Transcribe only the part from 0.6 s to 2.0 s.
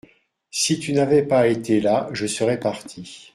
tu n’avais pas été